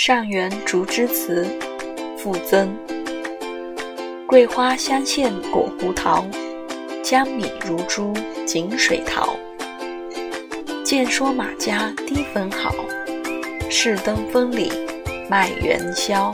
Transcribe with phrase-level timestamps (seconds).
[0.00, 1.44] 上元竹枝词，
[2.16, 2.72] 附增。
[4.28, 6.24] 桂花香嵌裹胡桃，
[7.02, 8.14] 江米如珠
[8.46, 9.36] 井水淘。
[10.84, 12.72] 见说马家低粉好，
[13.68, 14.70] 试登风里
[15.28, 16.30] 卖元宵。